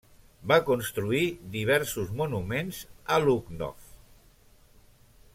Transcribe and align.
Va 0.51 0.55
construir 0.69 1.25
diversos 1.55 2.09
monuments 2.21 2.79
a 3.17 3.19
Lucknow. 3.27 3.91